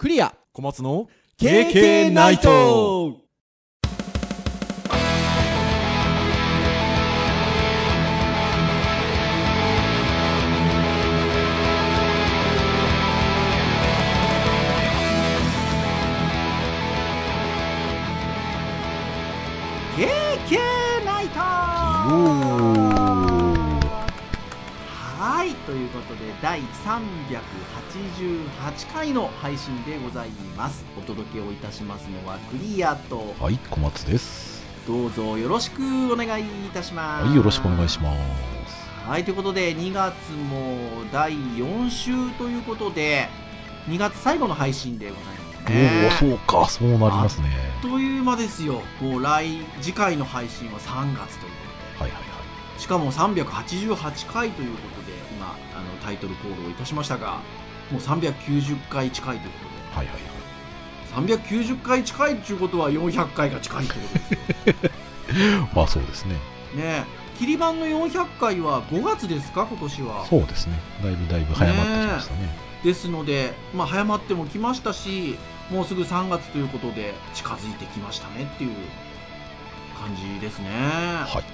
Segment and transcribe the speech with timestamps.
[0.00, 0.34] クリア。
[0.54, 3.18] 小松の KK ナイト
[25.70, 30.84] ということで第388回の配信でございます。
[30.98, 33.36] お届けをいたしますのはクリアと。
[33.38, 34.66] はい、小松です。
[34.84, 37.26] どうぞよろしくお願いいたします。
[37.26, 38.12] はい、よろしくお願いしま
[38.66, 38.84] す。
[39.08, 43.28] はいということで2月も第4週ということで
[43.86, 46.08] 2月最後の配信でございますおね。
[46.08, 47.48] お、そうか、そうなりますね。
[47.76, 48.82] あっという間ですよ。
[49.00, 51.58] もう来次回の配信は3月というこ
[52.00, 52.06] とで。
[52.06, 52.30] はいはいは
[52.80, 54.99] しかも388回ということで
[56.10, 57.38] タイトルコールをいたしましたが
[57.92, 59.58] もう390回近いというこ
[59.94, 59.96] い。
[59.98, 60.22] はいはいはい。
[61.14, 64.90] とで390回近いということは400回が近いということで
[65.34, 66.34] すよ まあそうですね。
[66.34, 66.38] ね
[66.76, 67.04] え
[67.38, 69.66] 切り板の400回は5月ですか？
[69.66, 70.78] 今年はそうですね。
[71.02, 72.70] だいぶだいぶ早まってきましたね。
[72.84, 75.36] ですので、まあ、早まってもきましたし
[75.70, 78.70] もうすぐ3月ということで近づいてきましたねっていう
[80.00, 80.70] 感じですね
[81.26, 81.44] はい。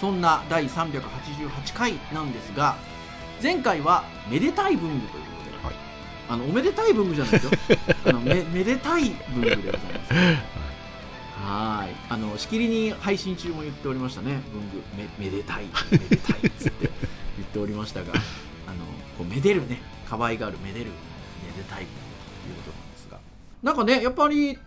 [0.00, 2.76] そんな第388回なんですが
[3.42, 5.74] 前回はめでたい文具ということで、はい。
[6.28, 7.50] あのおめでたい文具じゃないですよ。
[8.06, 10.12] あのめめでたい文具でございます。
[11.42, 11.96] はい。
[12.10, 14.40] あのしきりに配信中も言っておりましたね。
[14.52, 16.90] 文具めめでたいめでたいっつって
[17.36, 18.12] 言っておりましたが。
[18.12, 18.84] あの
[19.18, 19.80] こうめでるね。
[20.08, 21.86] 可愛がるめでるめでたいという
[22.56, 23.18] ことなんですが。
[23.62, 24.58] なんかねやっぱり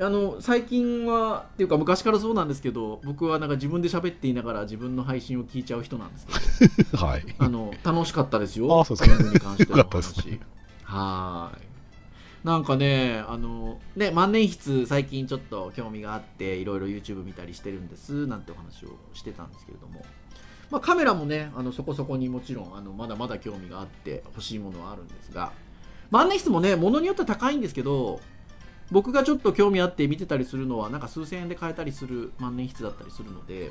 [0.00, 6.98] あの最近はっていうか昔からそうなんですけど僕はなんか自分で喋っていながら自分の配信を聞いちゃう人なんですけど。
[6.98, 7.24] はい。
[7.38, 8.80] あの楽しかったですよ。
[8.80, 10.40] あそうですに関してのよかったです話ね。
[10.82, 11.74] はーい。
[12.44, 20.04] なんかねあのね万年筆最近ちょっと興味があっていろいろ YouTube 見たりしてるんですなんてお話をしてたんですけれども、
[20.70, 25.52] まあ、カメラもねあのそこそこにもちろんあのまだまだ興味があって欲しいものはあるんですが。
[26.10, 28.20] 万年筆もね物によっては高いんですけど
[28.90, 33.70] 僕がちょっと興味あって見てたりするのはなんか数千円で買えたりする万年筆だったりするので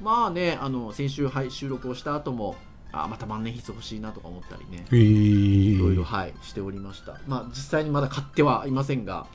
[0.00, 2.56] まあねあの先週はい収録をした後も
[2.92, 5.76] あまた万年筆欲しいなとか思ったりねえー。
[5.76, 7.20] いろいろはいしておりました。
[7.26, 9.26] まあ実際にまだ買ってはいませんが、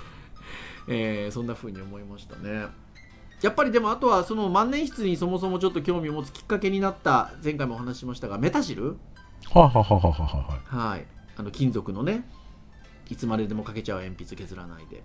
[0.88, 2.66] えーそんな風に思いましたね。
[3.40, 8.96] やっぱりでもあとはその万年筆にそもそもちょっと興味を持つきっかけになった前回もお話ししましたがメタジル？
[9.50, 10.88] はははははは。
[10.90, 11.06] はい。
[11.36, 12.24] あの金属のね
[13.08, 15.02] いつまででも書けちゃう鉛筆削らないで。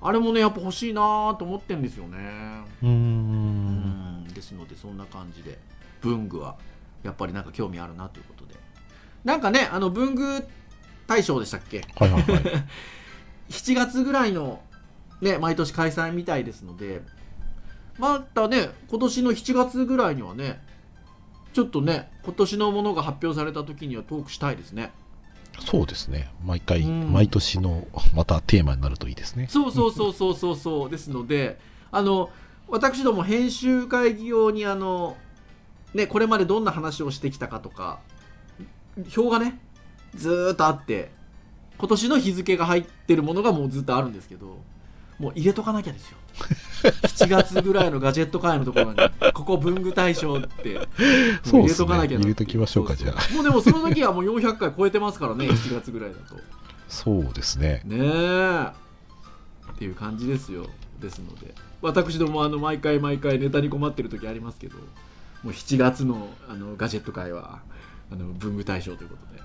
[0.00, 2.18] あれもねやっぱ欲しいなと思ってんですよね。
[2.82, 5.58] うんですのでそんな感じで
[6.02, 6.56] 文具は
[7.02, 8.54] やっぱりなんか興味あるなということで。
[9.24, 10.46] なんかねあの文具
[11.06, 11.86] 大賞でしたっけ？
[11.96, 12.42] はいはいはい。
[13.48, 14.60] 7月ぐらいの
[15.20, 17.02] ね毎年開催みたいですので
[17.98, 20.60] またね今年の7月ぐらいにはね
[21.52, 24.92] ちょっとね今年のものが発表された時にはトークしたいですね
[25.60, 26.30] そうですね。
[26.44, 29.46] 毎回、うん毎年の、 またテーマになるといいですね。
[29.48, 31.58] そうそうそうそうそうそうですので
[31.90, 32.30] あの
[32.68, 35.16] 私ども編集会議用にあの
[35.92, 38.00] ねこれまでどんな話をしてきたかとか
[39.16, 39.60] 表がね
[40.14, 41.10] ずーっとあって
[41.78, 44.58] 今年の日付が入ってるものがもうずっとあるんですけど
[45.18, 46.18] もう入れとかなきゃですよ。
[46.84, 48.98] 7月ぐらいのガジェット会のところに
[49.32, 50.74] ここ文具大賞って。
[50.74, 53.34] もう入れとかなきゃなね入れときましょうかじゃあ。
[53.34, 56.36] もうでもその時はもう400回超えてますからね7月ぐらいだと。
[56.88, 57.82] そうですね。
[57.84, 58.68] ねえ。
[59.72, 60.66] っていう感じですよ。
[61.00, 61.54] ですので。
[61.84, 64.84] 私どもあの毎回毎回ネタに困ってる時ありますけども
[65.44, 67.60] う7月のあのガジェット会は
[68.10, 69.42] あの文具大賞ということで、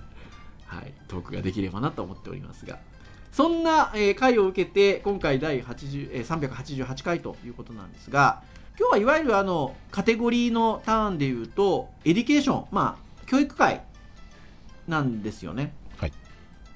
[0.66, 2.80] はい、トークができればなと思っておりますが
[3.32, 8.42] そんな、えー回を受けて今回第80、えー388回ということなんですが
[8.80, 13.82] 今日はいわゆるあのカテゴリーのターンでいうと education まあ教育回
[14.88, 15.74] なんですよね。
[15.98, 16.14] はい。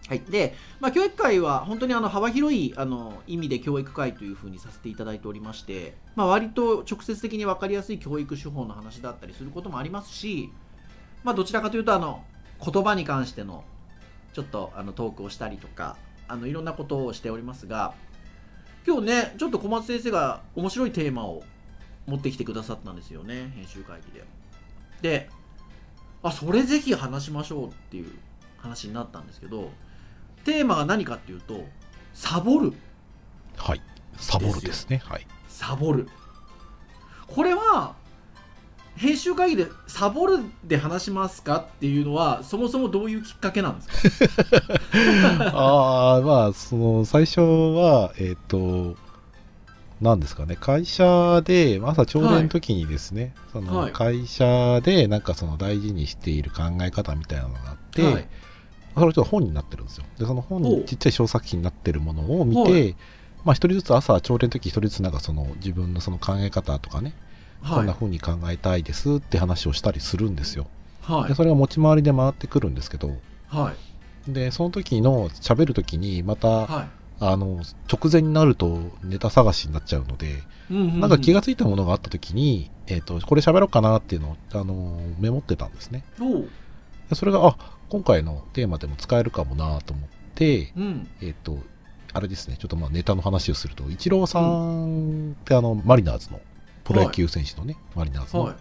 [0.08, 10.52] はい、で、まあ、教育回は本当にあの幅広いあの意味で教育回というふうにさせていただいておりまして、まあ、割と直接的に分かりやすい教育手法の話だったりすることもありますし、
[11.24, 12.22] まあ、どちらかというとあの
[12.64, 13.64] 言葉に関しての
[14.34, 15.96] ちょっとあのトークをしたりとか
[16.28, 17.94] あのいろんなことをしておりますが
[18.86, 21.44] 今日ねちょっと小松先生が面白いテーマを
[22.06, 24.26] 持ってきてくださったんですよね編集会議で。
[25.02, 25.30] で
[26.22, 28.12] あそれぜひ話しましょうっていう
[28.58, 29.72] 話になったんですけど
[30.46, 31.66] テーマが何かっていうと
[32.14, 32.74] サボる
[33.58, 33.82] はい。
[34.18, 35.02] サボるですね。
[35.04, 35.28] はい。
[35.48, 36.08] サボる
[37.28, 37.96] これは
[38.96, 45.52] 編集会議でサボるで話しますかっていうのはそもそもどういうきっかけなんですか？
[45.54, 48.96] ああ、まあ、その、最初は、えっ、と、
[50.02, 53.92] なんですかね、会社で、朝朝礼の時にですね、そのはい。
[53.94, 58.28] 会社で、なんかその大事にしている考え方みたいなのがあって、はい。
[58.96, 60.04] それちょっと本になってるんですよ。
[60.20, 62.96] で、その本にちっちゃい小作品になってるものを見はて、
[63.44, 67.14] まあ一人ずつ朝朝礼の時一人ずつなんかその自分のその考え方とかね、
[67.68, 70.68] こんな風に考えたいですって話をしたりするんですよ。
[71.02, 71.30] はい。
[71.30, 73.16] で、それが持ち回りで回ってくるんですけど、
[73.48, 73.74] は
[74.28, 74.32] い。
[74.32, 77.04] で、その時の喋る時にまた、はい。
[77.20, 77.62] あの、
[77.92, 81.00] 直前になるとネタ探しになっちゃうので、うんうんうん。
[81.00, 86.04] なんか気がついたものがあった時に、えっ、と、これ喋ろうかなっていうのを、あの、メモってたんですね。
[87.10, 87.58] でそれが、あ、
[87.90, 91.08] 今回のテーマでも使えるかもなと思って、うん。
[91.22, 91.60] えっ、と、
[92.14, 96.42] あれですね、ちょっとまあネタの話をすると、イチローさんってあの、マリナーズの、
[96.84, 98.56] プロ野球選手のね、マリナーズの、はい。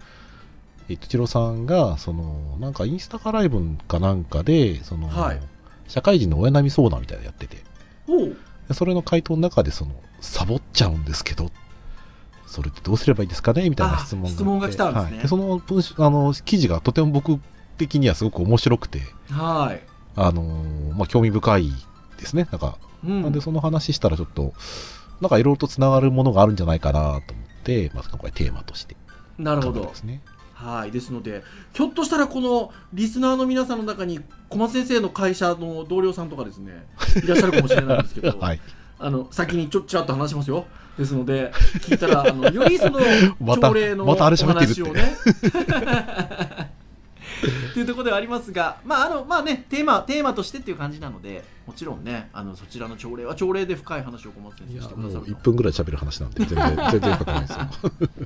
[0.90, 5.40] えっと、イチローさんが、その、なんかインスタかライブかなんかで、その、はい。
[5.88, 7.64] 社会人の親並み相談みたいなのやってて、
[8.74, 11.50] それの回答の中で、その、サボっちゃうんですけど、
[12.46, 13.70] それってどうすればいいですかね？
[13.70, 15.12] みたいな質問が質問が来たんですね。
[15.12, 17.40] はい、でその文章あの記事がとても僕
[17.78, 19.82] 的にはすごく面白くて、はい。
[20.16, 21.72] あのーまあ、興味深い
[22.18, 22.46] ですね。
[22.50, 23.22] なんか、うん。
[23.22, 24.52] なんでその話したらちょっと、
[25.22, 27.22] なんかいろいろとつながるものがあるんじゃないかなと思っ
[27.62, 29.84] て、まず今回テーマとして考えてなるほど。
[29.84, 30.20] ますね。
[30.54, 30.90] はい。
[30.90, 31.42] ですので
[31.72, 36.86] ひょっとしたらこのリスナーの皆さんの中に小松先生の会社の同僚さんとかですね
[37.22, 38.60] いらっしゃるかもしれないんですけど、 はい。
[38.98, 40.66] あの先にちょっちらっと話しますよ。
[40.96, 43.00] ですので聞いたらあのよりその
[43.54, 44.52] 朝礼のお話を
[44.92, 45.16] ね。
[47.70, 57.58] っていうところではありますがまああのまあねテーマテーマとしてっていう感じなのでもちろんねあのそちらの朝礼は朝礼で深い話を小松先生してくださる1分ぐらい喋る話なんで、全然、全然深くないですよ。
[57.80, 58.18] というよ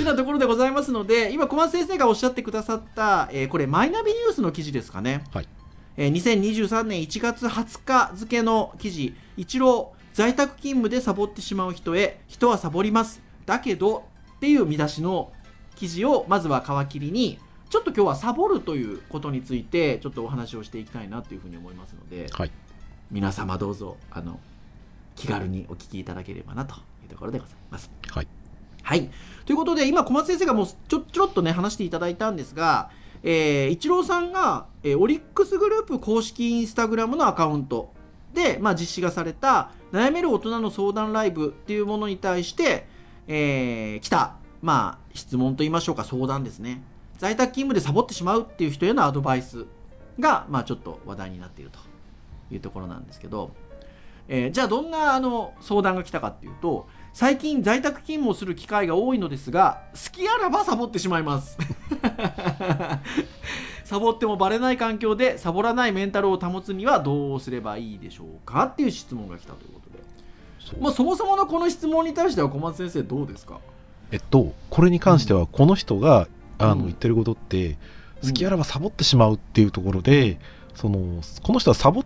[0.00, 5.48] うなところでございますので今小松先生がおっしゃってくださった、えーこれマイナビニュースの記事ですかね、はい。
[5.96, 9.14] えー2023年1月20日付の記事。
[9.36, 13.22] 一郎在宅勤務でサボってしまう人へ人はサボります。
[13.46, 14.04] だけど
[14.36, 15.32] っていう見出しの
[15.76, 17.38] 記事をまずは皮切りに
[17.70, 22.50] ちょっと今日はサボるということについてちょっとお話をしていきたいなというふうに思いますのではい。
[23.10, 24.38] 皆様どうぞあの
[25.16, 27.90] 気軽にお聞きいただければなというところでございます。
[28.10, 28.28] はい。
[28.82, 29.10] はい。
[29.44, 32.90] ということで、今、小松先生がもうちょちょろっとね、話していただいたんですが、
[33.22, 37.92] えー、イチローさんが、えーオリックスグループ公式インスタグラムのアカウント
[38.32, 42.86] で、まあ、実施がされた、悩める大人の相談ライブっていうものに対して、
[43.26, 46.82] えー来た、まあ、質問と言いましょうか、相談ですね。
[47.18, 49.66] 在宅勤務でサボってしまうっていう人へのアドバイス
[50.18, 51.78] が、まあ、ちょっと話題になっていると
[52.52, 53.50] いうところなんですけど、
[54.28, 61.58] えーじゃあどんなあの相談が来たかっていうと最近在宅勤務をする機会が多いのですが好きあらばサボってしまいます。
[63.84, 70.04] サボってもバレない環境でサボらないメンタルを保つにはどうすればいいでしょうかっていう質問が来たということで、
[70.60, 70.80] そう。
[70.80, 73.58] まあ、そもそものこの質問に対しては小松先生どうですか？
[74.10, 76.78] えっと、これに関しては、この人が、あうん。
[76.78, 77.78] の、言ってることって、
[78.22, 78.28] うん。
[78.28, 80.38] 好きあらばサボってしまうっていうところで、
[80.74, 82.04] その、この人はサボっ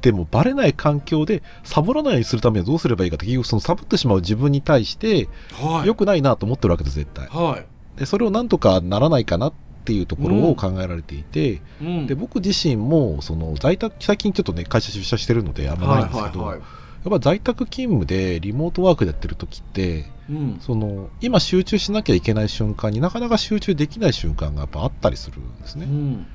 [0.00, 7.26] てもバレない環境で、サボらないようにするためにはどうすればいいかって、結局そのサボってしまう自分に対して、は良くないなと思ってるわけです、絶対。
[7.28, 9.52] はい、で、それをなんとかならないかなっ
[9.84, 12.06] ていうところを考えられていて、うん。
[12.06, 16.68] で、僕自身も、その、在宅、最近ちょっとね、会社出社してるので、あんまないんですけど、はいはいはい。
[17.04, 20.58] やっぱ在宅勤務でリモートワークでやってる時って、うん。
[20.60, 26.26] その今集中しなきゃいけない瞬間になかなか集中できない瞬間がやっぱあったりするんですね、うん。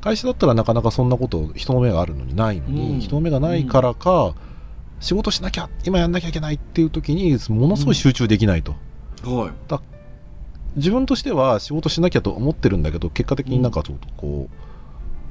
[0.00, 3.00] 会社だったらなかなかそんなこと人の目があるのにないのに、うん。
[3.00, 4.34] 人の目がないからか、
[5.00, 8.74] 仕事しなきゃ今やんなきゃいけないっていう時にものすごい集中できないと、
[9.24, 9.80] はい。
[10.76, 14.56] 自分としては仕事しなきゃと思ってるんだけど結果的になんかちょっとこう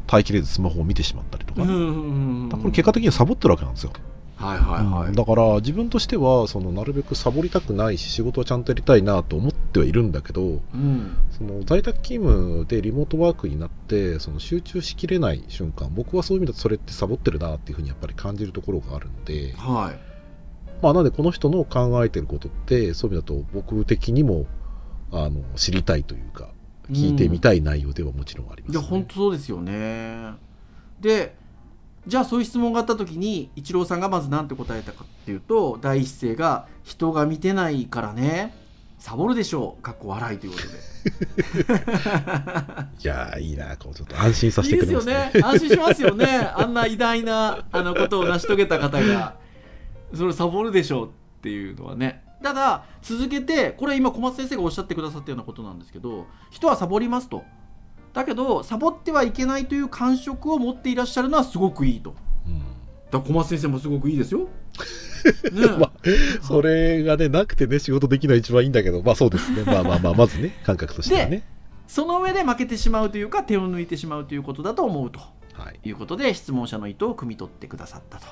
[0.07, 3.93] 耐えきれずスマホを見てしまったりとかね、うんうんうんだからこれ結果的にはサボってるわけなんですよ
[4.39, 5.15] はいはいはい、うん。
[5.15, 11.17] だから自分としてはそのなるべくサボりたくないし仕事はちゃんとやりたいなと思ってはいるんだけどうん。
[11.29, 20.09] その在宅勤務でリモートワークになってその集中しきれない瞬間僕はそういう意味だとそれってサボってるなっていうふうにやっぱり感じるところがあるので、はい。
[20.81, 24.45] まあ、なのでこの人の考えてることってそういう意味だと僕的にも
[25.11, 26.49] あの知りたいというか
[26.89, 28.79] 聞いてみたい内容ではもちろんあります、ね。
[28.79, 30.33] いや本当そうですよね。
[31.01, 31.35] で
[32.07, 38.57] じゃあそういう質問があった時にイチローさんがまず何て答えたかっていうと第一声が「人が見てないからね。
[38.97, 40.89] サボるでしょう」かっこ笑いということで。
[43.01, 45.47] いやーいいなこうちょっと安心させいいてくですよれますねね。
[45.47, 46.25] 安心しますよね。
[46.55, 49.35] あんな偉大なあのことを成し遂げた方が。
[50.13, 51.09] それサボるでしょうっ
[51.41, 52.23] ていうのはね。
[52.41, 57.43] ただ続けてこれ今小松先生がおっしゃってくださったようなことなんですけど人はサボりますと
[58.19, 62.69] だけどサボってはいけないという感触を持っていらっしゃるのはすごくいいとうんだか
[63.11, 64.47] ら小松先生もすごくいいですよ。
[65.51, 65.91] ねまあ
[66.41, 69.63] それがね、なくてね、仕事できない一番いいんだけど、まあそうですね。
[69.63, 71.43] まあまあ まあ、まずね、感覚としてはね。
[71.87, 75.19] その上で負けてしまうというか手を抜いてしまうということだと思うと
[75.53, 75.79] はい。
[75.89, 78.27] いうことで質問者の意図を汲み取ってくださったと。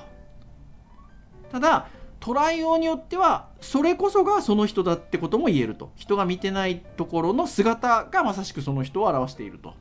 [1.50, 1.88] ただ
[2.20, 9.74] 捉えようによってはそれこそがその人だってことも言えると人が見てないところの姿がまさしくその人を表していると。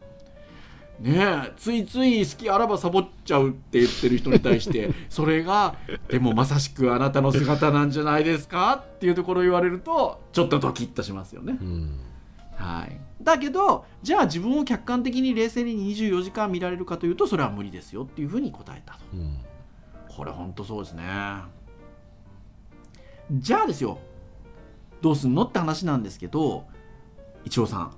[1.00, 5.76] ねえついつい好きあらばサボっちゃうって言ってる人に対して それが
[6.08, 8.84] でもまさしくあなたの姿なんじゃないですか？
[8.96, 11.56] っていうところを言われるとちょっとドキッとしますよね。
[11.62, 12.00] うん。
[12.56, 19.38] はい、だけどじゃあ自分を客観的に冷静に24時間見られるかというとそれは無理ですよっていうふうに答えたとうん。
[20.10, 21.04] これ本当そうですね
[23.32, 24.00] じゃあですよ
[25.02, 26.66] どうすんのって話なんですけど
[27.46, 27.94] 一郎さん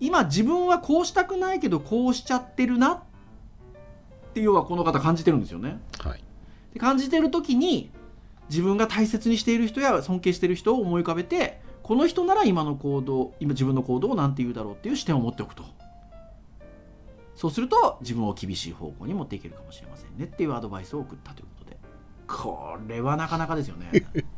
[0.00, 3.02] 今自分はこうしたくないけどこうしちゃってるなっ
[4.32, 5.78] て要はこの方感じてるんですよね。
[5.98, 6.24] はい。
[6.72, 7.90] で感じてる時に
[8.48, 15.64] 自分が大切にしている人や尊敬している人を思い浮かべてこの人なら今の行動今自分の行動を何て言うだろうっていう視点を持っておくと。
[17.36, 21.59] そうすると自分を厳しい方向に持っていけるかもしれませんねっていうアドバイスを送ったということ。
[21.59, 21.59] で
[22.38, 23.90] これはなかなかですよね。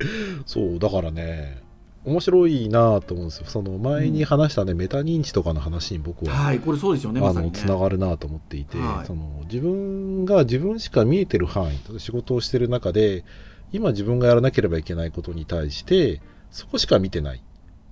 [0.47, 1.63] そう、だからね、
[2.05, 3.47] 面白いなと思うんですよ。
[3.47, 9.07] その前に話したね、メタ認知とかの話に僕は、はいこれそうですよねまあの、つながるなと思っていて、はい。
[9.07, 13.25] その、自分が自分しか見えてる範囲、仕事をしてる中で、
[13.73, 16.21] 今自分がやらなければいけないことに対して、
[16.51, 17.43] そこしか見てない。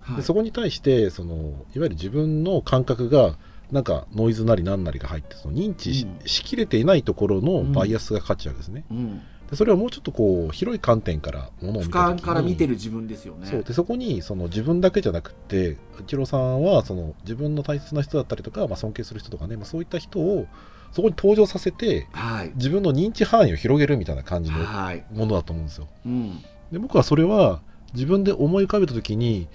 [0.00, 0.16] はい。
[0.16, 3.36] でそこに対してそのいわゆる自分の感覚が
[3.70, 6.28] なんかノイズなり何なりが入ってその認知し,、うん。
[6.28, 13.46] しきれていないところのバイアスがかかっちゃうんですね、うん、でそれをもうちょっとこう広い観点からものを見俯た時から見てる自分ですよね。
[13.46, 13.62] そう。
[13.64, 20.46] でそこにその自分だけじゃなくって一郎さんはその自分の大切な人だったりとか、まあ、尊敬する人とかね、まあ、そういった人を
[20.92, 22.52] そこに登場させてはい。
[22.54, 25.88] 自分の認知範囲を広げるみたいな感じのはい、ものだと思うんですよ。
[26.06, 26.38] うん、
[26.70, 27.60] で僕はそれは
[27.94, 29.48] 自分で思い浮かべた時に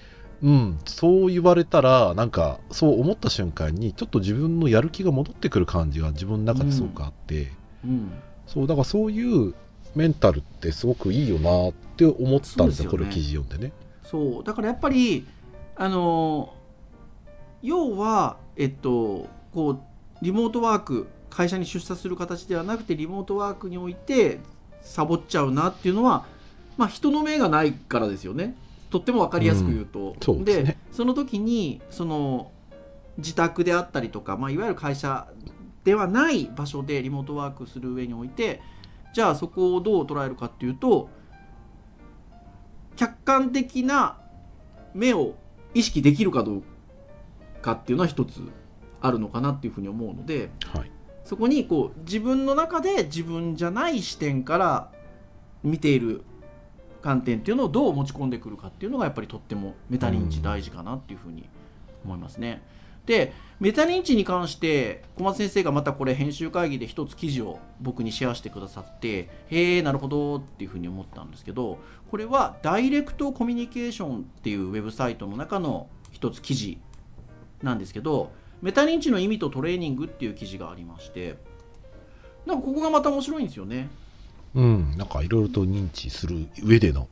[0.44, 7.52] うんそう言われたらなんかそう思った瞬間にちょっと自分のやる気が戻ってくる感じが自分の中ですごくあって、
[7.86, 8.12] うん、
[8.46, 9.56] そうだからそういう
[9.96, 12.92] メンタルってすごくいいよなって思ったんですよね。
[12.92, 13.74] これを記事読んでね。
[14.04, 14.44] そう。
[14.44, 15.26] だからやっぱり
[15.76, 16.54] あの
[17.62, 19.80] 要はえっとこう
[20.22, 24.40] リモートワーク会社に出社する形ではなくてリモートワークにおいて
[24.82, 26.26] サボっちゃうなっていうのは
[26.78, 28.56] まあ人の目がないからですよね。
[28.90, 30.78] とっても分かりやすく言うと、そうですね。
[30.92, 32.52] その時にその
[33.18, 35.28] 自宅であったりとか、まあ、いわゆる会社
[35.84, 38.62] ではない場所でリモートワークする上において
[39.16, 41.10] じゃあそこをどう捉えるかっていうと
[42.98, 44.18] 客観的な
[44.94, 45.36] 目を
[45.74, 46.64] 意識できるかどう
[47.62, 48.42] かっていうのは一つ
[49.00, 50.92] あるのかなっていうふうに思うのではい
[51.24, 54.92] そこにこう自分の中で自分じゃない視点から
[55.64, 56.26] 見ている
[57.02, 61.48] 観点っていうのをどう持ち込んでくるかっていうのがやっぱりとってもメタ認知大事かなっていうふうに
[62.04, 62.62] 思いますね。
[63.06, 71.80] でメタ認知に関して小松先生がまたこれ編集会議で一つ記事を僕にシェアしてくださってへえなるほどっていうふうに思ったんですけど
[72.12, 76.80] これはダイレクトコミュニケーションっていうウェブサイトの中の一つ記事
[77.62, 78.32] なんですけど
[78.62, 81.38] メタ認知の意味とトレーニングっていう記事がありまして
[82.46, 83.90] なんかここがまた面白いんですよね。
[84.54, 87.08] うん、なんかいろいろと認知する上での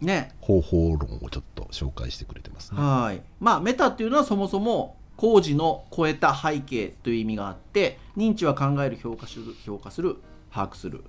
[0.00, 2.80] ね方法論をちょっと紹介してくれてますね。
[2.80, 10.16] はいまあメタっていうのはそもそも工事の超えた背景という意味があって認知は考える評価する評価する
[10.50, 11.04] 把握する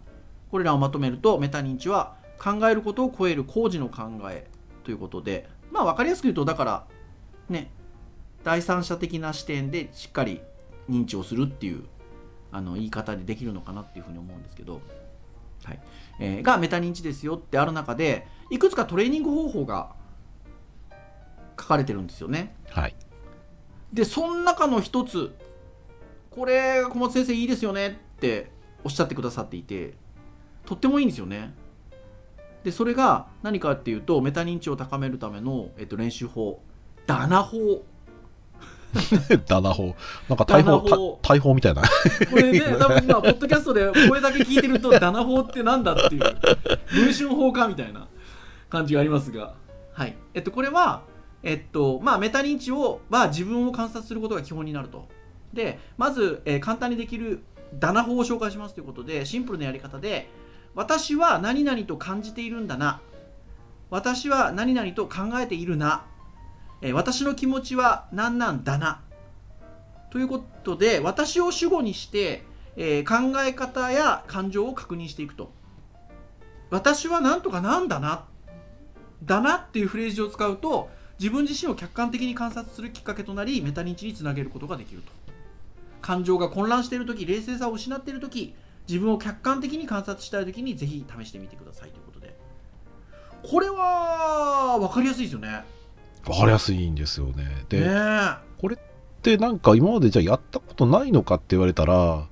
[0.49, 4.47] これらをまとめるとメタ認知は考えることを超える工事の考え
[4.83, 6.87] ということでまあ分かりやすく言うとだから
[7.49, 7.69] ね
[8.43, 10.41] 第三者的な視点でしっかり
[10.89, 11.83] 認知をするっていう
[12.51, 14.81] あの言い方でできるのかなっていうふうに思うんですけど、
[15.63, 15.79] はい
[16.19, 19.93] えーがメタ認知ですよってある中でいくつかトレーニング方法が
[21.59, 22.55] 書かれてるんですよね。
[22.69, 22.95] はい。
[23.93, 25.33] でその中の一つ
[26.29, 28.51] これ小松先生いいですよねって
[28.83, 29.93] おっしゃってくださっていて
[30.65, 31.53] とってもいいんですよね。
[32.63, 36.61] でそれが何かっていうとメタ認知を高めるための、えっと、練習法
[37.07, 37.83] ダナ法
[39.47, 39.95] ダナ法。
[40.27, 41.83] なんか大砲、大砲みたいな。
[41.83, 46.37] これね 多分まあポッドキャストで声だけ聞いてるとダナ法ってなんだっていう
[46.91, 48.07] 文春法かみたいな
[48.69, 49.53] 感じがありますが
[49.93, 51.03] はいえっとこれは
[51.43, 55.07] えっとまあメタ認知をは自分を観察することが基本になると。
[55.53, 57.43] でまず、えー簡単にできる
[57.79, 60.29] ダナ法を紹介しますということでシンプルなやり方で
[60.75, 63.01] 私は何々と感じているんだな。
[63.89, 66.05] 私は何々と考えているな、
[66.81, 69.01] えー私の気持ちは何なんだな。
[70.11, 72.43] ということで私を主語にして、
[72.75, 75.51] えー考え方や感情を確認していくと。
[76.69, 78.25] 私はなんとかなんだな。
[79.23, 85.11] だなっていうフレーズを使うと自分自身を客観的に観察するきっかけとなりメタ認知につなげることができると。
[86.01, 88.55] 感情が混乱している時冷静さを失っている時
[88.87, 92.35] 自分を客観的に観察したい時にぜひ試してみてくださいということで。
[93.43, 95.65] これは分かりやすいですよね。
[96.27, 97.65] わかりやすいんですよね。
[97.69, 97.89] で、ね
[99.23, 102.27] でなんか今までじゃあやったことないのかって言われたら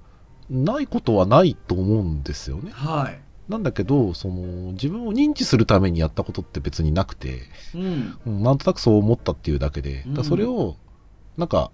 [0.50, 2.72] ないことはないと思うんですよね。
[2.74, 7.42] はいなんだけどその自分を認知するためにやったことって別になくて、
[7.74, 8.20] うん。
[8.25, 10.75] うんなんとなくそう思ったっていうだけで、だそれを
[11.38, 11.72] なんか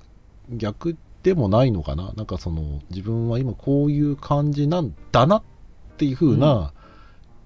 [0.49, 2.13] 逆でもないのかな？
[2.15, 5.43] なんかその自分は今こういう感じなんだなっ
[5.97, 6.73] ていう風な、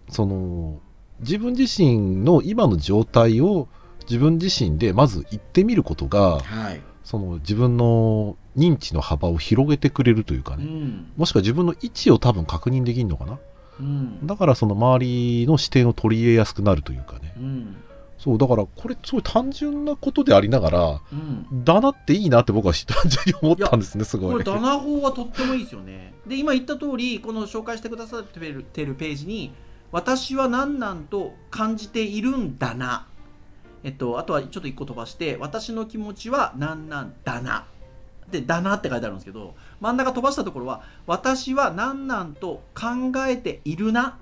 [0.10, 0.82] その
[1.20, 3.68] 自分自身の今の状態を
[4.10, 6.82] 自分自身でまず言ってみることがはい。
[7.04, 11.14] その自分の認知の幅を広げてくれるというかうね、ん。
[11.16, 13.40] もしくは自分の位置を多分確認できるのかな？
[13.80, 14.26] うん。
[14.26, 17.34] だからその周りの視点を取り入れやすくなるというかね。
[17.38, 17.76] うん。
[18.18, 21.64] そうだからこれすごい単純なことでありながらうん。
[21.64, 24.32] だなっていいなって僕は 単純に思ったんですねすごい。
[24.32, 26.14] これダナ法はとってもいいですよね。
[26.26, 29.54] で今言った通りこの紹介してくださってるページに
[29.92, 33.08] 私は何なんと感じているんだな。
[33.84, 37.66] えっとあとはちょっと一個飛ばして私の気持ちは何なんだな
[38.32, 44.18] でだなって書いてあるんですけど真ん中飛ばしたところは私は何なんと考えているな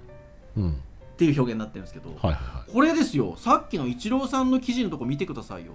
[0.55, 0.71] うん。
[0.71, 2.71] っていう表現になってるんですけど、はいはいはい。
[2.71, 3.35] これですよ。
[3.37, 5.71] さっきのイチローさんの記事のとこ見てくださいよ。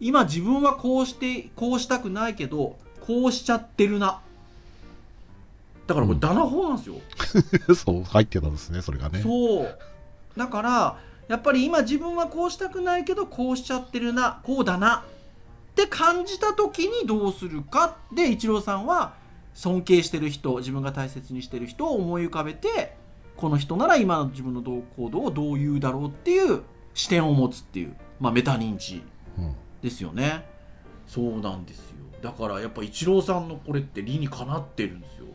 [0.00, 4.20] 今自分はこうしてこうしたくないけどこうしちゃってるな。
[5.86, 6.96] だからこれダナ法なんですよ、
[7.76, 9.22] そう入ってたんですねそれがね。
[9.22, 9.78] そう。
[10.36, 15.04] だからやっぱり今自分はこうしたくないけどこうしちゃってるなこうだな
[15.76, 17.98] って感じた時にどうするか。
[18.10, 19.14] でイチローさんは
[19.52, 22.96] 尊敬してる人自分が大切にしてる人を思い浮かべて
[23.36, 26.62] この人なら今の自分の行動をどう言うだろうっていう
[26.94, 29.02] 視点を持つっていう、まあ、メタ認知
[29.38, 29.54] うん。
[29.82, 30.46] ですよね。
[31.06, 31.96] そうなんですよ。
[32.22, 35.25] だからやっぱイチローさんのこれって理にかなってるんですよ、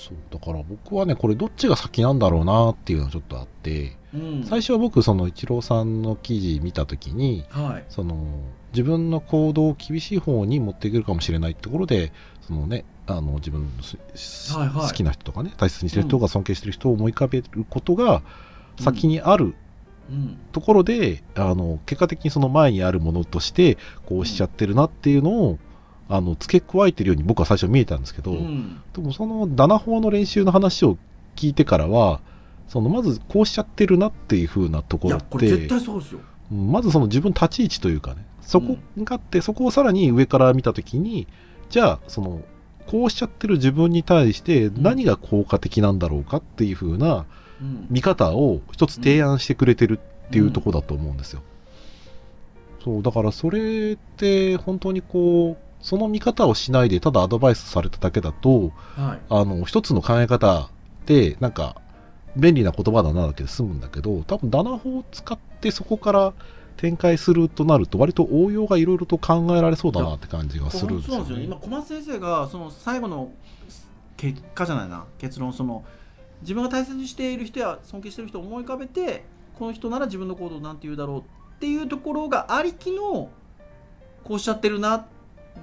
[0.00, 7.84] そうだから僕はねこれどっちが先なんだろうなっていうのがちょっとあってうん、最初は僕そのイチローさんの記事見た時にはい。
[7.88, 8.26] その
[8.72, 14.88] 自分の行動を厳しい方に持っていけるかもしれないってところでそのねあの自分のすはいはい。
[14.88, 18.22] 好きな人とかね大切にしてる人が尊敬してる人を思い浮かべることが
[18.80, 19.54] 先にある
[20.10, 20.38] うん。
[20.50, 25.58] ところで、あの結果的にその前にあるものとしてこうしちゃってるなっていうのを
[26.10, 28.82] あの付け加えてるように僕は最初見えたんですけど、うん。
[28.92, 30.98] でもその7法の練習の話を
[31.36, 32.20] 聞いてからは
[32.68, 36.20] そのまずこうしちゃってるなっていう風なところって対そうですよ。
[36.50, 41.28] まずその自分立ち位置というかねそこがあって、そこをさらに上から見た時に
[41.68, 42.42] じゃあその
[42.88, 47.24] こうしちゃってる自分に対して何が効果的なんだろうかっていう風な
[47.62, 47.86] うん。
[47.88, 51.42] 見方を一つ提案してくれてるっていうところだと思うんですよ。
[52.82, 59.20] そうだからそれって本当にこうその見方をしないでただアドバイスされただけだとはい。
[59.28, 60.70] あの一つの考え方
[61.06, 61.80] でなんか
[62.36, 66.32] 便利な言葉だなだけで済むんだけど多分ダナ法を使ってそこから
[66.76, 71.24] 展開するとなると割と応用がいろいろと考えられそうだなって感じがするんですよね。
[71.24, 71.44] そうなんですよ。
[71.44, 73.30] 今小松先生がその最後の
[74.16, 75.04] 結果じゃないな。
[75.18, 75.84] 結論その
[76.42, 79.24] 自分が大切にしている人や尊敬している人を思い浮かべて
[79.58, 83.30] この人なら自分の行動をなんて言うだろうっていうところがありきの
[84.24, 85.06] こうしちゃってるな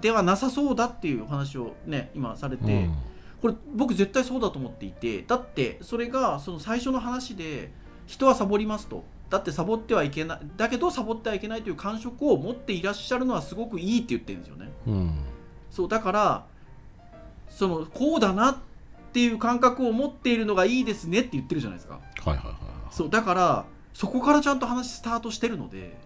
[0.01, 2.95] ではなさそうだっていうお話をね今されて、うん。
[3.41, 7.71] これ僕絶対そうだと思っていてだってそれがその最初の話で
[8.07, 9.03] 人はサボりますと。
[9.29, 14.71] だってサボってはいけないだけどサボってはいけないという感触を持っていらっしゃるのはすごくいいって言ってるんですよね。
[14.87, 15.11] うん。
[15.69, 16.45] そうだから
[17.49, 18.57] そのこうだなっ
[19.11, 21.99] ていう感覚を持っているのがいいですねって言ってるじゃないですか。
[22.23, 22.55] はいはいはい。
[22.89, 25.97] そうだからそこからちゃんと話スタートしてるので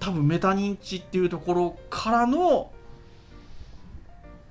[0.00, 2.70] 多分メタ認知っていうところからの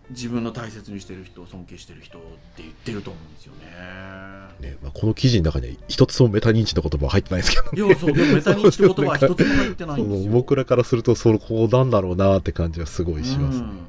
[0.10, 4.70] 自分の大切にしてる人尊敬してる人って言ってると思うんですよね。
[4.70, 10.32] ねまあ、この記事の中に一つもメタ認知の言葉は入ってないですけど、いやそうでもメタ認知って言葉は一つも入ってないんですよ。
[10.34, 13.88] 僕らからするとそこなんだろうなって感じはすごいします、うん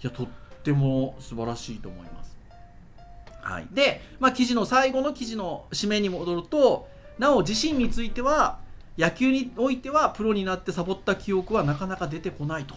[0.00, 0.26] いやとっ
[0.62, 2.36] ても素晴らしいと思います。
[3.42, 8.58] はい、で、まあ、記事の最後の記事の締めに戻るとなお自身については
[8.98, 12.74] 野球においてはプロになってサボった記憶はなかなか出てこないと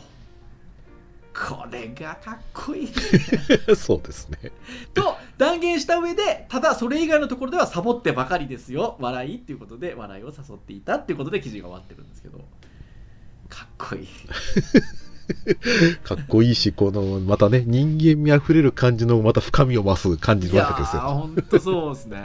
[1.33, 2.89] これがかっこいい。
[3.75, 4.51] そうですね。
[4.93, 8.97] と断言した上でただそれ以外のところではサボってばかりですよ。
[8.99, 12.39] 笑いっていうことで笑いを誘っていたっていうことで記事が終わってるんですけど。
[13.49, 14.07] かっこいい。
[16.03, 21.01] かっこいいしこのまたね人間味あふれる感じのまた深みを増す感じいやのわけですよ。
[21.01, 22.17] ーほんとそうですね。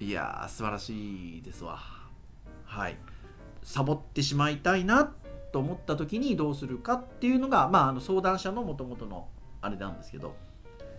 [0.00, 1.78] いやー素晴らしいですわ。
[2.64, 2.96] はい。
[3.62, 5.12] サボってしまいたいな
[5.52, 9.28] と思った時にどうするかっていうのが、まあ、あの相談者のもともとの
[9.60, 10.34] あれなんですけど。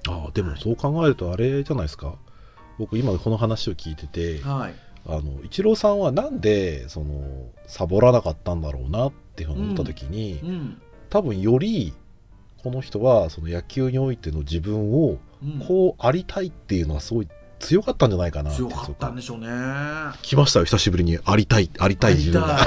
[0.07, 2.15] ああでもそう考えるとあれじゃないですか。
[2.77, 4.73] 僕今この話を聞いててはい。
[5.05, 10.81] あのイチローさんはなんでそのサボらなかったんだろうなって思った時に、うん。
[11.09, 11.93] 多分より
[12.63, 15.65] この人はその野球においての自分をうん。
[15.67, 17.27] こうありたいっていうのはすごい
[17.63, 18.51] 強かったんじゃないかな。
[18.51, 19.47] 強かったんでしょうね。
[20.21, 21.17] 来ましたよ久しぶりに。
[21.23, 22.65] ありたいありたい自分が。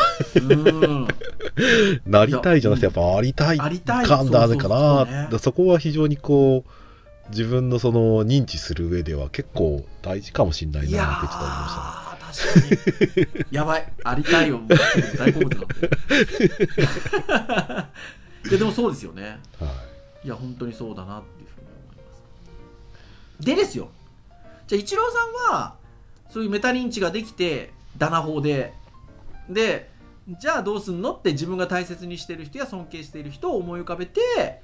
[2.06, 3.58] なりたいじゃなくてやっぱありたい。
[3.58, 6.70] 感だねかなそこは非常にこう
[7.30, 12.66] 自分のその認知する上では結構大事かもしれないなってちょっと思いましたね。
[12.66, 13.46] ー確かに。
[13.56, 13.92] やばい。
[14.04, 14.68] ありたいよもう
[15.18, 15.74] 大好物なんで。
[18.48, 19.40] いやでもそうですよね。
[19.58, 19.66] は
[20.24, 22.14] いや本当にそうだなっていうふうに思いま
[23.40, 23.46] す。
[23.46, 23.90] でですよ
[24.66, 25.76] じゃあイチローさんは
[26.30, 28.72] そういうメタ認知ができてダナ法で。
[29.48, 29.90] で
[30.28, 34.60] じゃあどうすんのって自分が大切にしてる人や尊敬している人を思い浮かべて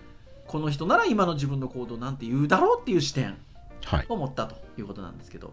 [0.48, 3.36] この人なら今の自分の行動なんて言うだろうっていう視点
[3.84, 4.06] はい。
[4.08, 5.52] を持ったということなんですけど。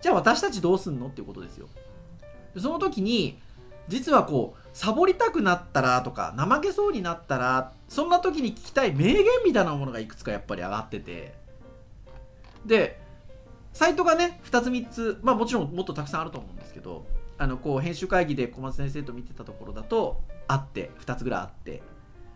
[0.00, 1.68] じゃあ私たちどうすんのっていうことですよ。
[2.54, 3.38] でその時に
[3.86, 11.34] 実はこうサボりたくなったらとか怠けそうになったらそんな時に聞きたい名言みたいなものがいくつかやっぱり上がってて。
[12.66, 13.03] で
[13.74, 17.04] サイトがね2つ3つまあもちろんもっとたくさんあると思うんですけど
[17.36, 21.82] あのこう編集会議で小松先生と見てたところだとあって2つぐらいあって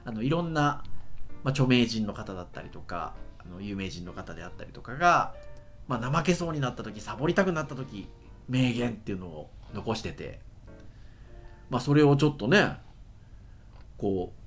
[0.04, 0.82] あのいろんな、
[1.44, 5.34] まあ、著名人の方だったりとかあの有名人の方であったりとかが、
[5.86, 8.08] まあ、怠けそうになった時サボりたくなった時
[8.48, 10.40] 名言っていうのを残してて、
[11.70, 12.78] まあ、それをちょっとね
[13.96, 14.38] こう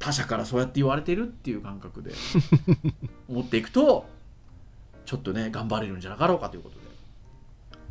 [0.00, 2.12] 他者からそうやって言われてるっていう感覚で
[3.28, 4.06] 持っていくと
[5.06, 6.86] ちょっとね頑張れるんじゃなかろうかということで。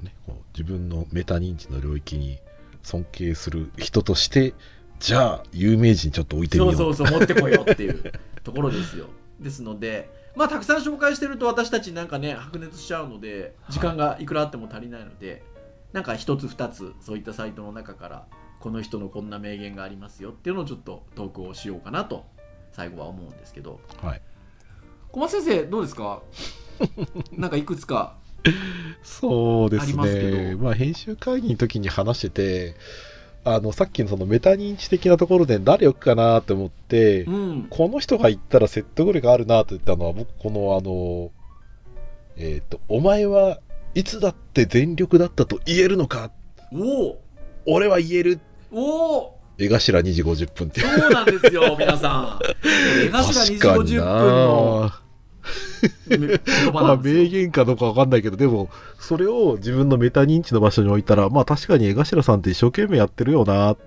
[0.03, 2.37] ね、こう自分のメタ認知の領域に
[2.83, 4.53] 尊敬する人として
[4.99, 8.11] じゃあ有名人ちょっと置いてみよそううそうそう持ってこいよっていう
[8.43, 9.07] ところですよ。
[9.39, 15.43] ですのでまあたくさん紹介してると私たちなんかね白熱しちゃうので時間がいくらあっても足りないので、
[15.93, 18.27] なんか一つ二つそういったサイトの中から
[18.59, 22.25] この人のこんな名言がありますよっていうのをちょっと投稿しようかなと
[22.73, 23.79] 最後は思うんですけど。
[24.01, 24.21] はい、
[25.11, 26.21] 小松先生どうですか？
[27.37, 28.15] なんかいくつか
[29.03, 30.55] そうですね。
[30.55, 32.75] まあ編集会議の時に話してて
[33.43, 37.67] あのさっきのそのメタ認知的なところで誰置くかなって思って、うん。
[37.69, 41.31] この人が言ったら説得力あるなと言ったのは僕このあの
[42.37, 43.59] えっ、と「お前は
[43.93, 46.31] いつだって全力だったと言えるのか。
[46.73, 47.21] おお
[47.67, 48.39] 俺は言える。
[48.71, 52.39] おお江頭2時50分」ってそうなんですよ皆さん。
[53.05, 54.91] 江頭2時50分の
[56.73, 63.77] まあ、名言かどうかわかんないけど、でも、それを自分のメタ認知の場所に置いたら、まあ確かに江頭さんって一生懸命やってるよな、はい。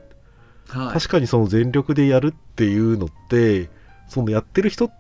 [0.93, 3.71] 確かにその全力でやるっていうのって、
[4.09, 4.91] そのやってる人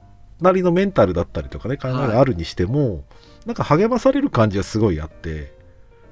[0.41, 3.05] なりのメンタルだったりとかね、考えがあるにしても、
[3.47, 5.53] なんか励まされる感じがすごいあって、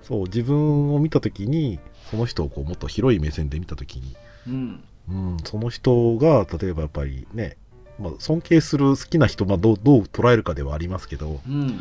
[0.02, 1.78] そう、自分を見たときに、
[2.10, 4.84] その人をこうもっと広い目線で見たときに、うん。
[5.08, 7.56] うん、その人が、例えばやっぱりね、
[7.98, 11.80] まあ、尊敬する好きな人、まあ、どうどう捉えるかではありますけど、うん。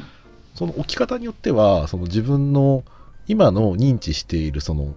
[0.55, 2.83] その置き方によっては、その自分の
[3.27, 4.95] 今の認知している、その、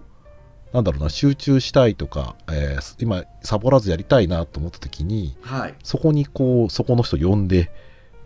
[0.71, 5.75] なんだろうな、集中したいとか、えー今、サボらずやりたいなと思った時に、はい。
[5.83, 7.71] そこにこう、そこの人呼んで、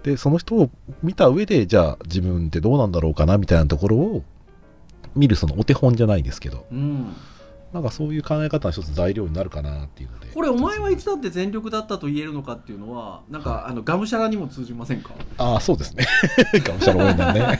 [0.04, 0.70] で、その人を
[1.02, 4.24] 見た上で、じゃあ自分ってどうなんだろうかなみたいなところを
[5.16, 7.16] 見る、そのお手本じゃないですけど、うん
[7.74, 10.28] なんかそういう考え方の一つ材料になるかなっていうので。
[10.28, 15.12] これお前はいつだって全力だったと言えるのかっていうのはなんかあのがむしゃらにも通じませんか？
[15.38, 16.06] ああ、そうですね。
[16.64, 17.60] がむしゃら応援団ね。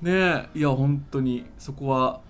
[0.00, 0.12] ね
[0.54, 2.20] えいや本当にそこは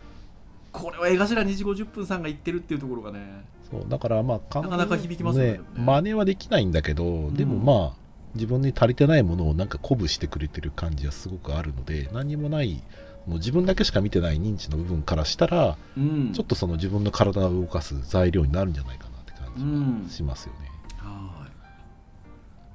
[0.72, 7.96] これは江頭2時50分さんが言ってるっていうところがねそうだからまあなかなか響きますよねね真似はできないんだけど、でもまあ
[8.34, 12.82] 自分に足りてないものをなんか鼓舞してくれてる感じはすごくあるので何にもない
[13.28, 16.32] もう自分だけしか見てない認知の部分からしたら、うん。
[16.32, 20.04] ちょっとその自分の体を動かす材料になるんじゃないかなって感じうん。
[20.04, 20.70] がしますよね。
[20.96, 21.50] はい。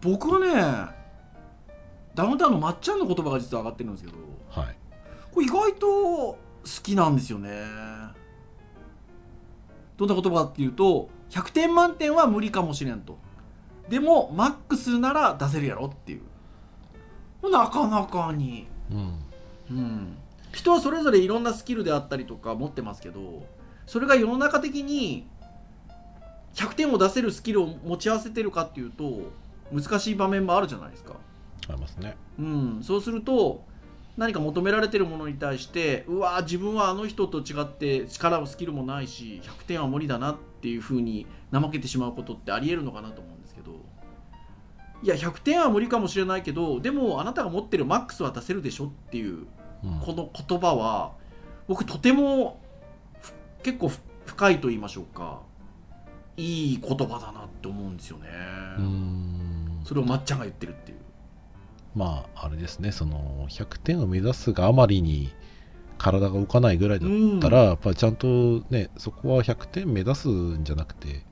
[0.02, 0.94] 僕はね
[2.14, 4.18] ダウンタウンのまっちゃんの言葉が実は上がってるんですけど
[4.50, 4.76] はい。
[5.34, 6.38] これ意外と好
[6.84, 7.50] きなんですよね。
[9.98, 13.18] どんな言葉かっていうと100点満点は無理かもしれんと。
[13.90, 16.20] でもマックスなら出せるやろってい
[17.42, 18.68] うなかなかに。
[18.92, 19.20] うん。
[19.72, 20.18] うん
[20.54, 23.46] 人はそれぞれいろんなスキルであったりとか持ってますけど
[23.86, 25.28] それが世の中的に
[26.54, 29.32] 100点を出せるスキルを持ち合わせてるかっていうと
[29.72, 31.16] 難しい場面もあるじゃないですか。
[31.68, 32.16] ありますね。
[32.38, 33.64] うん、そうすると
[34.16, 43.72] 何か求められてるものに対してうわー自分はあの人と違って力もスキルもないし100点は無理だなっていうふうに怠けてしまうことってありえるのかなと思うんですけど。
[45.02, 49.48] いや100点は無理かもしれないけどでもあなたが持ってるマックスは出せるでしょっていううん
[50.06, 51.14] この言葉は
[51.68, 52.60] 僕とても
[53.22, 55.42] ふ結構ふ深いと言いましょうか。
[56.38, 58.30] いい言葉だなって思うんですよね。
[59.84, 60.98] それをまっちゃんが言ってるっていう。
[61.94, 62.92] まああれですね。
[62.92, 65.32] その100点を目指すがあまりに
[65.98, 71.24] 体が動かないぐらいだったら、やっぱりちゃんとねそこは100点目指すんじゃなくて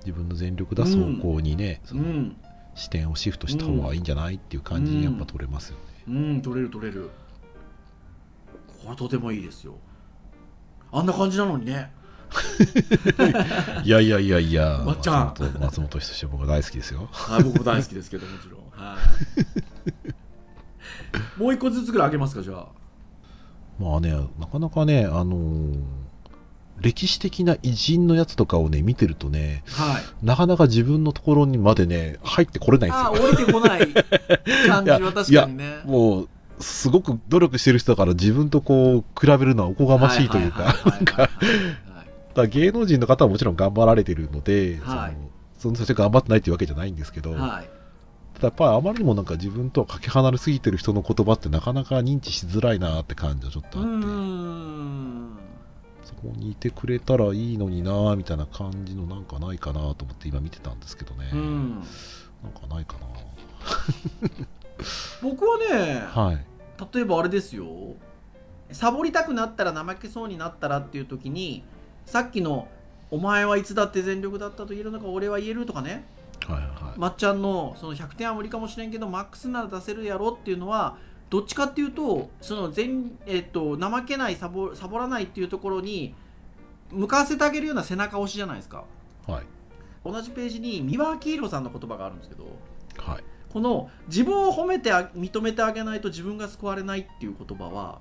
[0.00, 2.36] 自分の全力出す方向にね、そのうん。
[2.76, 6.42] 視点をシフトした方がいいんじゃないっていう感じにやっぱ取れますよね、うん。
[6.42, 7.08] 取れる取れる
[8.86, 9.74] これとてもいいですよ。
[10.92, 11.90] あんな感じなのにね。
[13.84, 14.82] いやいやいやいや。
[14.86, 15.26] まっちゃん。
[15.26, 17.08] 松本松本人志は僕は大好きですよ。
[17.10, 18.60] はい僕も大好きですけどもちろん。
[18.70, 18.96] は
[21.36, 21.40] い。
[21.40, 22.66] もう一個ずつぐらいあげますかじゃあ。
[23.80, 25.78] まあねなかなかねあのー
[26.80, 30.02] 歴史的な偉人のやつとかをね見てるとねはい。
[30.24, 33.26] なかなか自分のところにまでね入ってこれないんですよ。
[33.26, 33.88] あ降りてこない
[34.68, 35.80] 感じは確かにね。
[35.86, 36.28] もう
[36.60, 41.28] すごく努力してる人だから自分とこう比べるのはおこがましいというかなんか
[42.48, 45.16] 芸能人の方はもちろん頑張られてるので、はい。
[45.58, 47.68] そのその人が頑張ってないっていうわけじゃないんですけど、はい。
[48.34, 53.88] ただやっぱりあまりにもなんか自分とはかけ離れすぎてる人の言葉ってなかなか認知しづらいなって感じはちょっとうあっ
[56.02, 61.70] て、そこにいてくれたらいいのになみたいな感じのなんかないかなと思って今見てたんですけどね、うん。
[62.42, 62.96] なんかないか
[65.22, 66.44] 僕はねなはい。
[66.92, 67.66] 例えばあれですよ。
[68.72, 71.62] サボりたくなったら怠けそうになったらっていう時に
[72.04, 72.68] さっきの
[73.10, 76.06] 「お前はいつだって全力だったと言えるのか俺は言える」とかね。
[76.46, 76.98] はいはい。
[76.98, 80.96] まっちゃんのその100点は無理かもしれんけどマックスなら出せるやろっていうのは
[81.30, 86.14] どっちかっていうとその全、えっと怠けないサボサボらないっていうところに
[86.90, 88.84] 向かわせてあげるような背中押しじゃないですか。
[89.26, 89.46] はい。
[90.12, 92.44] 同じページに三輪明宏さんの言葉があるんですけど
[92.98, 93.24] はい
[93.56, 98.00] この自分を褒めてあ認めてあげないと自分が救われないっていう言葉は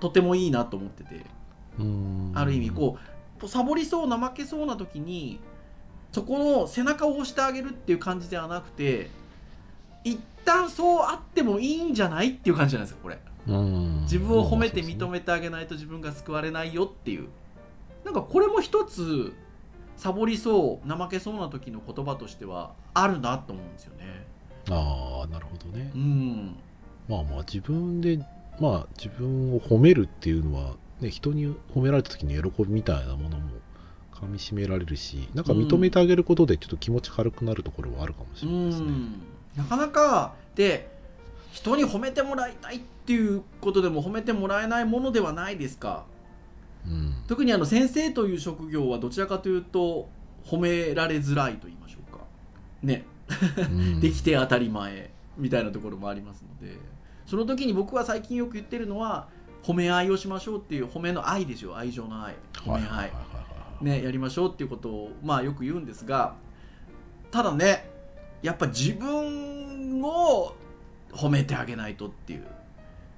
[0.00, 1.26] とてもいいなと思ってて
[2.32, 2.96] ある意味こ
[3.42, 5.38] うサボりそう怠けそうな時に
[6.12, 9.10] そこの背中を押してあげるっていう感じではなくて
[10.02, 13.18] 一旦そうあってもいいんじゃないっていう感じじゃないですかこれ。
[14.04, 17.28] 自分を褒めて認めてあげないと自分が救われないよっていう。
[18.06, 19.34] なんかこれも一つ
[19.98, 24.29] サボりそう怠けそうな時の言葉としてはあるなと思うんですよね
[24.68, 25.90] ああなるほどね。
[25.94, 26.56] うん。
[27.08, 28.18] まあまあ自分で
[28.60, 33.50] まあ自分を褒めるっていうのは、ね、人に褒められた時に喜びみたいなものも
[34.12, 38.86] かみしめられるしなんか認めてあげることでちょっと気持ち軽くなるところはあるかもしうれないですね。
[38.88, 39.12] ん。
[39.56, 40.90] なかなかで
[41.52, 46.04] 人に褒めてもらいたいっていうことでも褒めてもらえないものではないですか。
[46.86, 47.14] うん。
[47.26, 50.08] 特にあの先生という職業はどちらかというと
[50.44, 52.24] 褒められづらいと言いましょうか。
[52.82, 53.04] ね。
[53.04, 53.19] うん
[54.00, 56.76] できて当たり前みたいなところもありますので
[57.26, 59.28] その時に僕は最近よく言ってるのは
[59.62, 62.34] 褒め合いをしましょうっていう褒めの愛ですよ愛情の愛。
[62.54, 62.80] 褒め合い。
[62.80, 63.30] はいはいはいはい
[63.80, 66.34] ね、やりましょうっていうことを、まあ、よく言うんですが
[67.30, 67.88] ただね
[68.42, 70.54] やっぱ自分を
[71.12, 72.46] 褒めてあげないとっていう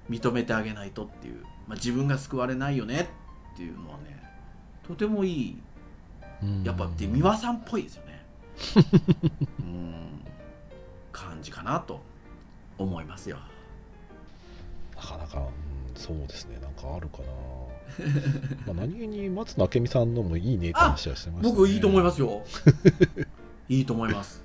[0.09, 3.09] 認めてあげないとっていう、まあ、自分が救われないよね
[3.55, 4.23] っていうのはね
[4.87, 5.59] とてもいい。
[6.43, 6.63] うん。
[6.65, 8.12] やっぱで三輪さんっぽいですよね
[9.61, 10.25] うん
[11.11, 12.01] 感じかなと
[12.79, 13.39] 思いますよ。
[14.97, 16.59] なかなか、うんそうですね。
[16.61, 17.25] なんかあるかな。
[18.73, 22.43] まあ何気に松野明美さんのもいいねって話はしてました、ね、僕いいと思いますよ。
[23.69, 24.43] いいと思います。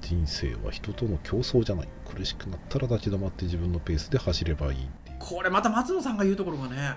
[0.00, 1.88] 人生は人との競争じゃない。
[2.04, 4.88] 苦しくなったら立ち止まって自分のペースで走ればいいいう。
[5.18, 6.96] これまた松野さんが言うところがね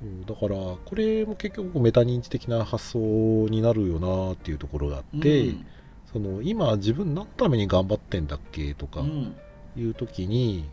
[0.00, 5.66] そうだからこれも結局メタ認知的な発想になるよなっていうところがあって、うん。
[6.12, 9.36] その今自分何のために頑張ってんだっけとかうん。
[9.76, 10.68] いう時に、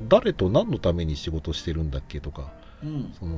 [0.00, 3.14] 誰と何のために仕事してるんだっけとかうん。
[3.18, 3.36] その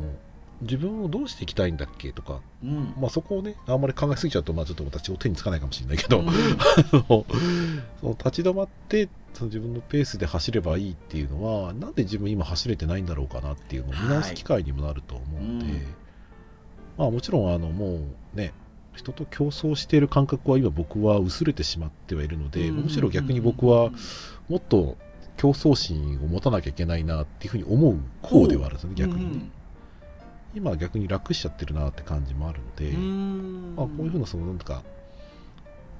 [0.62, 2.94] 自分をどうしていきたいんだっけとか、うん。
[2.98, 6.26] まあ、そこをねあんまり考えすぎちゃうと、まあ、ちょっと私お手につかないかもしれないけど、うん。
[7.08, 7.26] そ
[8.02, 15.94] の立ち止まってその自分のペースで走ればいいっていうのはなんで自分今走れてないんだろうかなっていうのを見直す機会にもなると思うので、はいうん。
[16.98, 18.00] まあ、もちろんあのも
[18.34, 18.52] うね
[18.94, 23.90] 人と競争している感覚は今僕は薄れてしまってはいるので、うんむしろ逆に僕は
[24.48, 24.96] もっと
[25.36, 29.50] 競争心を持たなきゃいけないなっていうふうに思う方ではあるんですね逆にね、
[30.54, 33.74] 今は逆に楽しちゃってるなって感じもあるので、うん。
[33.76, 34.82] まあ、こういうふうなそのなんか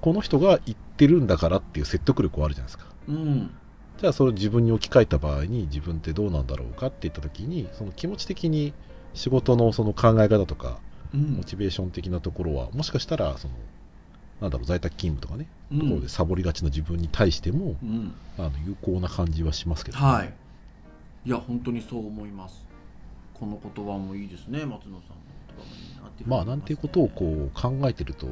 [0.00, 3.50] この人が言ってるんだからっていう説得力はあるじゃないですかうん。
[3.98, 8.72] じゃあそれを自分に置き換えた場合に自分ってどうなんだろうかって言った時にその気持ち的に
[9.12, 10.78] 仕事のその考え方とか
[11.12, 11.20] うん。
[11.36, 13.54] モチベーション的なところはもしかしたらその
[14.40, 15.78] なんだろう在宅勤務とかね、うん。
[15.80, 18.14] ところでサボりがちな自分に対してもうん。
[18.38, 20.32] あの有効な感じはしますけど、はい。
[21.26, 22.70] いや本当にそう思います。
[23.40, 25.00] この言葉もいいですね松野さんの
[25.48, 28.26] 言葉もいいなってまあ思いなんていうことをこう考えてると、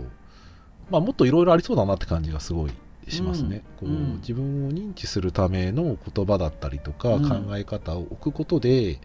[0.90, 2.72] まあ、もっといろいろありそうだなって感じがすごい
[3.10, 3.94] しますね、こううん。
[3.94, 7.28] うん自分を認知するための言葉だったりとかうん。
[7.28, 9.00] 考え方を置くことで、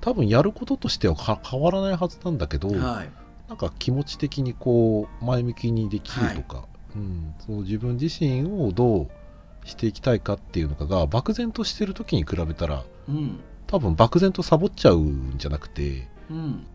[0.00, 3.10] 多分やることとしてはか変わらないはずなんだけど、はい。
[3.48, 13.40] なんか気持ち的にこう前向きにできるとか、うん、その自分自身をどうしていきたいかっていうのかが漠然としてる時に比べたらうん。
[13.66, 16.66] 多分漠然とサボっちゃうんじゃなくてうん。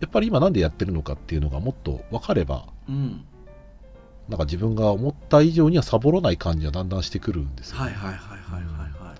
[0.00, 3.24] やっぱり今なんでやってるのかっていうのがもっと分かればうん
[4.28, 9.18] なんか自分が思った以上にはサボらない感じはだんだんしてくるんですよ、はいはいはいはいはいはい。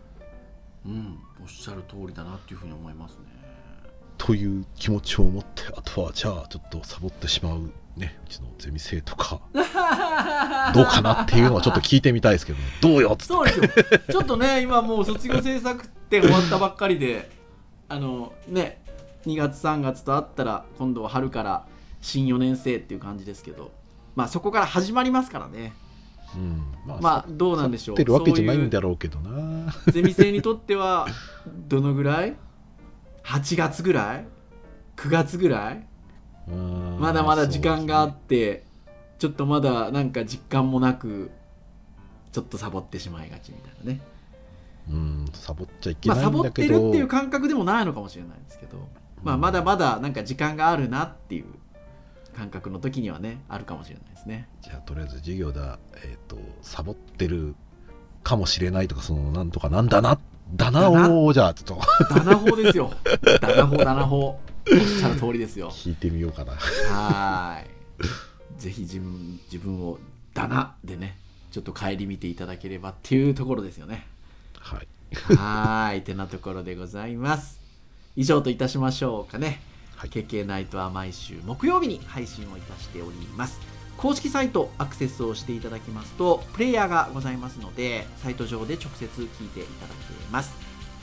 [0.86, 3.18] うんおっしゃる通りだなっていうふうに思いますね。
[4.18, 9.40] という気持ちを持ってあとはじゃあちょっとサボってしまうねうちのゼミ生とか
[10.74, 13.32] どうかなっていうのはちょっと聞いてみたいですけど、どうよっつって。
[13.32, 13.68] そうですよ。
[14.10, 17.30] ちょっとね今もう卒業制作展終わったばっかりで
[17.88, 18.82] あのね
[19.26, 21.66] 2月3月とあったら今度は春から
[22.00, 23.70] 新4年生っていう感じですけど
[24.18, 25.72] まあそこから始まりますからね。
[26.34, 27.94] うん、まあまあどうなんでしょう。
[27.94, 29.72] ってるわけじゃないんだろうけどな。
[29.72, 31.06] いうゼミ生にとっては
[31.68, 32.34] どのぐらい
[33.22, 34.26] ？8月ぐらい
[34.96, 35.86] ？9月ぐらい？
[36.48, 38.64] うんまだまだ時間があって、
[39.20, 41.30] ちょっとまだなんか実感もなく
[42.32, 44.00] ちょっとサボってしまいがちみたいなね。
[44.90, 48.88] うんサボっちゃいけまあサないんボってるだけど、っていう感覚でもないのかもしれないですけど、
[49.22, 51.44] まあ、まだまだなんか時間があるなっていう
[52.38, 54.48] 感覚の時にはねあるかもしれないですね。
[54.62, 57.56] じゃあとりあえず授業だ、えっとサボってる
[58.22, 60.20] かもしれないとかそのなんとかなんだな
[60.54, 61.10] だなだな。
[61.10, 62.14] をじゃあちょっと。
[62.14, 62.92] ダナ法ですよ。
[63.40, 64.38] ダナ法ダナ法お
[64.76, 65.70] っしゃる通りですよ。
[65.72, 66.52] 聞いてみようかな。
[66.52, 68.06] はー
[68.56, 68.60] い。
[68.60, 69.98] ぜひ自分自分を
[70.32, 71.16] ダナでね
[71.50, 74.06] ちょっと顧みていただければっていうところですよね。
[74.60, 74.88] はい。
[75.34, 76.02] はーい。
[76.06, 77.60] てなところでございます。
[78.14, 79.60] 以上といたしましょうかね
[79.98, 83.60] はい KK ナイトは毎週木曜日に配信をいたしております。
[83.96, 90.54] 公式サイトアクセスをしていただきますとプレイヤーがございますのでサイト上で直接聞いていただけます。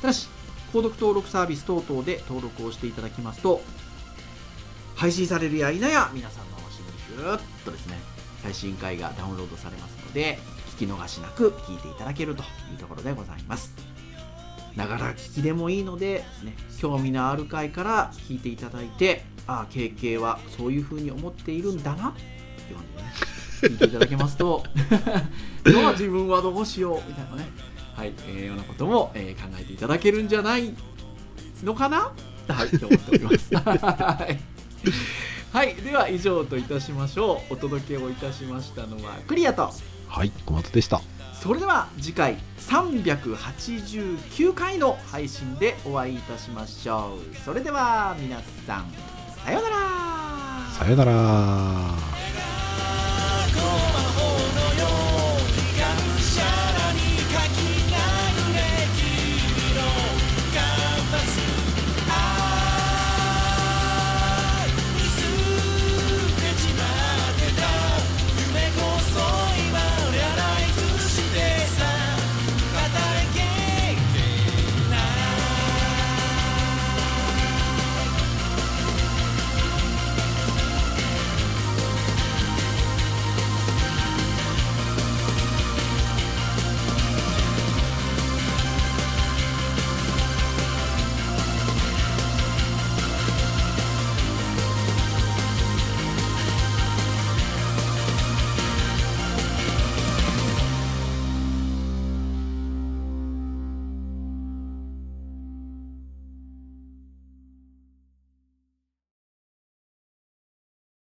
[0.02, 0.30] ただし
[0.72, 3.60] 購読登録サービス等々で登録をしていただきますと
[4.96, 6.86] 配信されるや否や皆さんの足に
[7.18, 8.00] ふーっとですね
[8.44, 10.40] 最新回がダウンロードされますので
[10.78, 13.95] 聞き逃しなく聞いていただけるというところでございます。
[14.76, 22.84] ながら聞きでもいいので、ね、興味のある回から聞いていただいてああ KK はそういうふうに思っているんだなって感
[23.62, 24.64] じでね聞いていただけますと
[25.66, 27.48] じゃあ自分はどうしようみたいなね
[27.96, 30.74] はい、えー、ようなことも、えー考えていただけるんじゃない
[31.64, 32.12] のかな
[32.48, 33.54] はいと思っております。
[33.56, 34.40] はい。
[35.52, 37.54] はいでは以上といたしましょう。
[37.54, 39.72] お届けをいたしましたのはクリアと。
[40.08, 41.02] はい小松でした
[41.46, 47.36] それでは次回389回の配信でお会いいたしましょう。
[47.36, 48.92] それでは皆さん
[49.46, 49.76] さようなら。
[50.72, 52.15] さようなら。